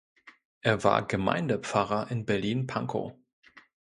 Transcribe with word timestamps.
Er 0.61 0.83
war 0.83 1.05
Gemeindepfarrer 1.05 2.09
in 2.09 2.25
Berlin-Pankow. 2.25 3.13